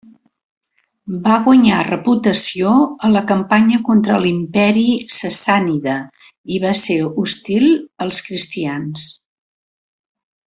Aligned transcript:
Va 1.25 1.33
guanyar 1.47 1.81
reputació 1.87 2.71
a 3.07 3.11
la 3.17 3.21
campanya 3.33 3.81
contra 3.91 4.17
l'Imperi 4.23 4.85
Sassànida 5.19 5.99
i 6.57 6.61
va 6.67 6.71
ser 6.85 6.97
hostil 7.13 7.67
als 8.07 8.23
cristians. 8.31 9.05